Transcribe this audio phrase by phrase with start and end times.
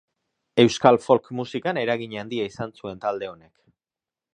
[0.63, 3.57] Euskal folk-musikan eragin handia izan zuen talde honek.